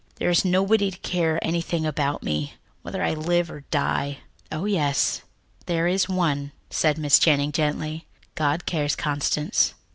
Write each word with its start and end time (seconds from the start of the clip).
There 0.15 0.31
is 0.31 0.43
nobody 0.43 0.89
to 0.89 0.97
care 0.97 1.37
anything 1.45 1.85
about 1.85 2.23
me, 2.23 2.55
whether 2.81 3.03
I 3.03 3.13
live 3.13 3.51
or 3.51 3.65
die." 3.69 4.17
"Oh, 4.51 4.65
yes, 4.65 5.21
there 5.67 5.87
is 5.87 6.09
One," 6.09 6.53
said 6.71 6.97
Miss 6.97 7.19
Channing 7.19 7.51
gently. 7.51 8.07
"God 8.33 8.65
cares, 8.65 8.95
Constance." 8.95 9.75